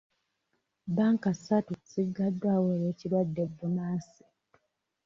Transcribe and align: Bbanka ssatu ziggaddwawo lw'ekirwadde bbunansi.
Bbanka 0.87 1.29
ssatu 1.37 1.73
ziggaddwawo 1.91 2.67
lw'ekirwadde 2.79 3.43
bbunansi. 3.51 4.21